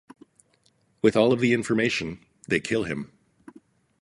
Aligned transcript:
With 1.03 1.15
all 1.15 1.31
of 1.31 1.41
the 1.41 1.53
information, 1.53 2.25
they 2.47 2.59
kill 2.59 2.85
him. 2.85 3.11